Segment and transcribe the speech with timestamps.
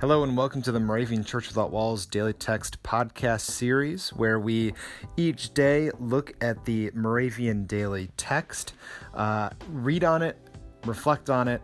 [0.00, 4.72] Hello and welcome to the Moravian Church Without Walls Daily Text podcast series, where we
[5.16, 8.74] each day look at the Moravian Daily Text,
[9.14, 10.38] uh, read on it,
[10.84, 11.60] reflect on it,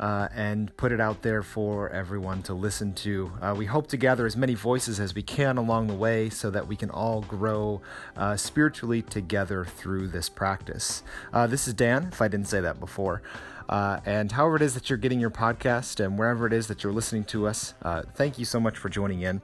[0.00, 3.30] uh, and put it out there for everyone to listen to.
[3.40, 6.50] Uh, we hope to gather as many voices as we can along the way so
[6.50, 7.82] that we can all grow
[8.16, 11.02] uh, spiritually together through this practice.
[11.32, 13.22] Uh, this is Dan, if I didn't say that before.
[13.68, 16.82] Uh, and however it is that you're getting your podcast and wherever it is that
[16.82, 17.74] you're listening to us,
[18.14, 19.40] thank you so much for joining in.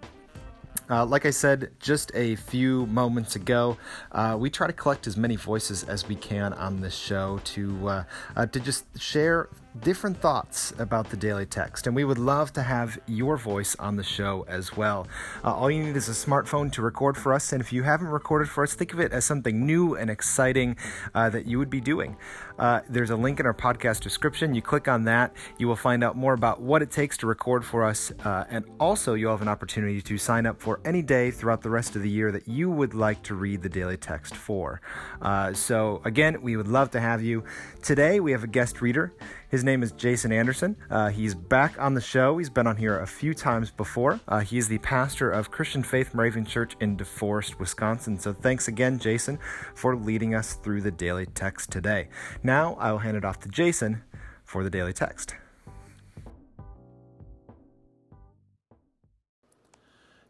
[0.89, 3.77] Uh, like I said just a few moments ago,
[4.13, 7.89] uh, we try to collect as many voices as we can on this show to
[7.89, 9.49] uh to just share
[9.81, 13.97] different thoughts about the daily text, and we would love to have your voice on
[13.97, 15.07] the show as well.
[15.45, 18.09] Uh, all you need is a smartphone to record for us, and if you haven't
[18.09, 20.77] recorded for us, think of it as something new and exciting
[21.15, 22.17] uh, that you would be doing.
[22.59, 24.55] Uh, there's a link in our podcast description.
[24.55, 27.65] You click on that, you will find out more about what it takes to record
[27.65, 31.31] for us, uh, and also you'll have an opportunity to sign up for any day
[31.31, 34.35] throughout the rest of the year that you would like to read the daily text
[34.35, 34.81] for.
[35.21, 37.45] Uh, so, again, we would love to have you.
[37.83, 39.13] Today, we have a guest reader.
[39.49, 40.77] His name is Jason Anderson.
[40.89, 42.39] Uh, he's back on the show.
[42.39, 44.21] He's been on here a few times before.
[44.29, 48.19] Uh, he's the pastor of Christian Faith Moravian Church in DeForest, Wisconsin.
[48.19, 49.39] So thanks again, Jason,
[49.75, 52.09] for leading us through the daily text today.
[52.43, 54.03] Now I will hand it off to Jason
[54.45, 55.35] for the daily text.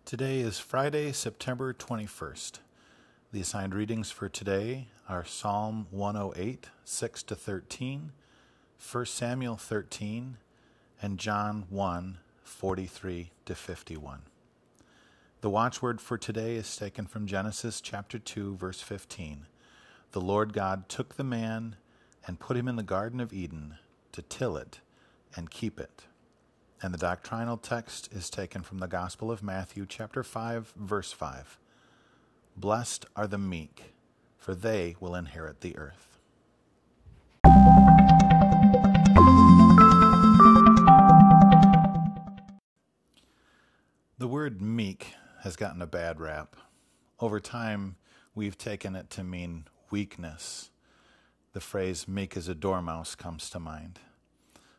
[0.07, 2.61] Today is Friday, September 21st.
[3.33, 8.13] The assigned readings for today are Psalm 108, 6 to 13.
[8.79, 10.37] 1 Samuel 13,
[11.01, 14.23] and John 1 43 to 51.
[15.41, 19.47] The watchword for today is taken from Genesis chapter 2, verse 15.
[20.13, 21.77] The Lord God took the man
[22.27, 23.77] and put him in the Garden of Eden
[24.13, 24.81] to till it
[25.35, 26.05] and keep it.
[26.83, 31.59] And the doctrinal text is taken from the Gospel of Matthew, chapter 5, verse 5.
[32.57, 33.95] Blessed are the meek,
[34.37, 36.16] for they will inherit the earth.
[44.47, 45.09] Word meek
[45.43, 46.55] has gotten a bad rap.
[47.19, 47.97] Over time,
[48.33, 50.71] we've taken it to mean weakness.
[51.53, 53.99] The phrase meek as a dormouse comes to mind.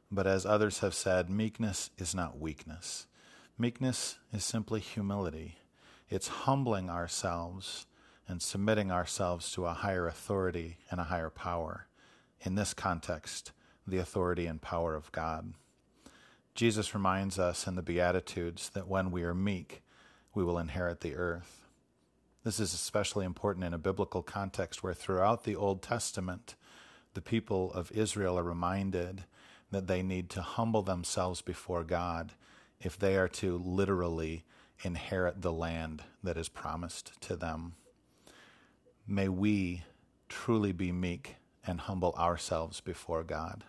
[0.09, 3.07] But as others have said, meekness is not weakness.
[3.57, 5.57] Meekness is simply humility.
[6.09, 7.88] It's humbling ourselves
[8.25, 11.88] and submitting ourselves to a higher authority and a higher power.
[12.39, 13.51] In this context,
[13.85, 15.55] the authority and power of God.
[16.57, 19.84] Jesus reminds us in the Beatitudes that when we are meek,
[20.34, 21.68] we will inherit the earth.
[22.44, 26.56] This is especially important in a biblical context where throughout the Old Testament,
[27.13, 29.25] the people of Israel are reminded
[29.69, 32.31] that they need to humble themselves before God
[32.81, 34.44] if they are to literally
[34.84, 37.75] inherit the land that is promised to them.
[39.07, 39.84] May we
[40.28, 41.35] truly be meek
[41.67, 43.63] and humble ourselves before God.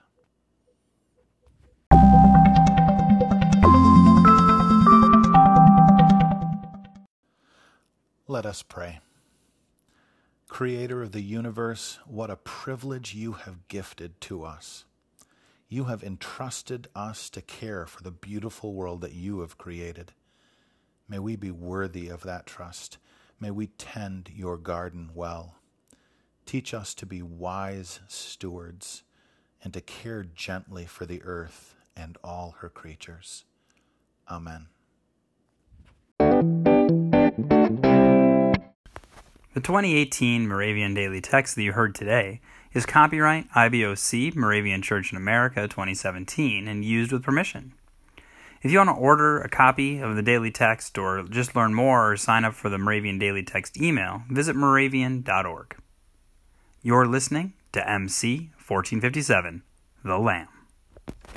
[8.31, 9.01] Let us pray.
[10.49, 14.85] Creator of the universe, what a privilege you have gifted to us.
[15.71, 20.13] You have entrusted us to care for the beautiful world that you have created.
[21.09, 22.99] May we be worthy of that trust.
[23.41, 25.55] May we tend your garden well.
[26.45, 29.05] Teach us to be wise stewards
[29.65, 33.47] and to care gently for the earth and all her creatures.
[34.31, 34.67] Amen.
[39.59, 42.41] The 2018 Moravian Daily Text that you heard today
[42.73, 47.73] is copyright IBOC Moravian Church in America 2017 and used with permission.
[48.63, 52.13] If you want to order a copy of the daily text or just learn more
[52.13, 55.77] or sign up for the Moravian Daily Text email, visit moravian.org.
[56.85, 59.65] You're listening to MC 1457,
[60.05, 60.47] The Lamb.